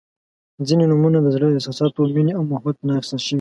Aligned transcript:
•ځینې 0.67 0.85
نومونه 0.91 1.19
د 1.21 1.27
زړۀ 1.35 1.47
له 1.51 1.55
احساساتو، 1.59 2.11
مینې 2.15 2.33
او 2.35 2.43
محبت 2.51 2.77
نه 2.87 2.93
اخیستل 2.99 3.19
شوي 3.19 3.25
دي. 3.25 3.29